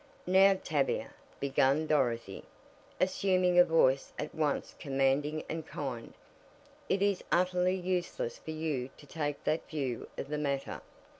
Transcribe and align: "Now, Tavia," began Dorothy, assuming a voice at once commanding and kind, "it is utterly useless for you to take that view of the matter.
"Now, 0.25 0.55
Tavia," 0.63 1.11
began 1.39 1.85
Dorothy, 1.85 2.43
assuming 2.99 3.59
a 3.59 3.63
voice 3.63 4.13
at 4.17 4.33
once 4.33 4.73
commanding 4.79 5.43
and 5.47 5.63
kind, 5.67 6.15
"it 6.89 7.03
is 7.03 7.23
utterly 7.31 7.75
useless 7.75 8.39
for 8.39 8.49
you 8.49 8.89
to 8.97 9.05
take 9.05 9.43
that 9.43 9.69
view 9.69 10.07
of 10.17 10.29
the 10.29 10.39
matter. 10.39 10.81